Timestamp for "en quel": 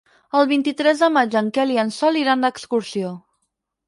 1.41-1.73